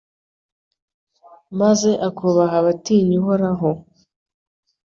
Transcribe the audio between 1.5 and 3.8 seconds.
maze akubaha abatinya Uhoraho